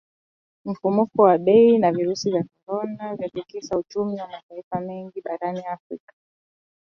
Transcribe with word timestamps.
Mfumuko 0.65 1.21
wa 1.21 1.37
Bei 1.37 1.77
na 1.77 1.91
virusi 1.91 2.31
vya 2.31 2.45
Korona 2.65 3.15
vya 3.15 3.29
tikisa 3.29 3.77
uchumi 3.77 4.19
wa 4.21 4.27
mataifa 4.27 4.79
mengi 4.79 5.21
barani 5.21 5.59
Afrika 5.65 6.13